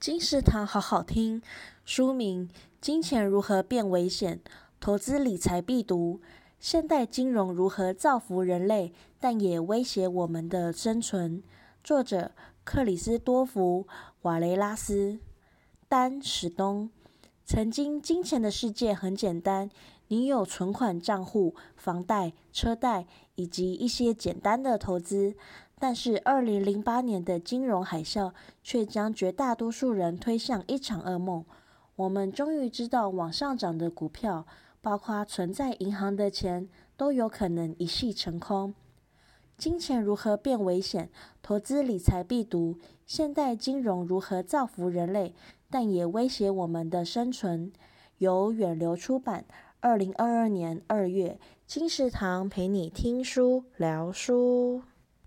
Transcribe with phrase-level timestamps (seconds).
[0.00, 1.42] 金石堂好好听，
[1.84, 2.48] 书名
[2.80, 4.40] 《金钱如何变危险？
[4.78, 6.20] 投资理财必读。
[6.60, 11.42] 现代金融如何造福人类，但也威胁我们的生存》。
[11.82, 12.30] 作者：
[12.62, 13.86] 克里斯多福·
[14.22, 15.18] 瓦雷拉斯，
[15.88, 16.90] 丹·史东。
[17.50, 19.70] 曾经，金钱的世界很简单，
[20.08, 23.06] 你有存款账户、房贷、车贷，
[23.36, 25.34] 以及一些简单的投资。
[25.78, 31.42] 但是，二零零八年的金融海啸却将绝大多数人推向一场噩梦。
[31.96, 34.46] 我们终于知道，往上涨的股票，
[34.82, 38.74] 包括存在银行的钱，都有可能一夕成空。
[39.58, 41.10] 金钱如何变危险？
[41.42, 42.78] 投资理财必读。
[43.04, 45.34] 现代金融如何造福人类，
[45.68, 47.72] 但也威胁我们的生存。
[48.18, 49.44] 由远流出版，
[49.80, 51.40] 二零二二年二月。
[51.66, 54.82] 金石堂陪你听书聊书。